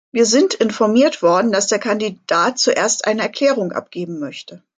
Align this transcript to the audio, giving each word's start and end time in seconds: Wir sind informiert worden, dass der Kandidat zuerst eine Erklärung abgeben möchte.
Wir 0.11 0.25
sind 0.25 0.55
informiert 0.55 1.21
worden, 1.21 1.51
dass 1.51 1.67
der 1.67 1.77
Kandidat 1.77 2.57
zuerst 2.57 3.05
eine 3.05 3.21
Erklärung 3.21 3.71
abgeben 3.71 4.17
möchte. 4.19 4.63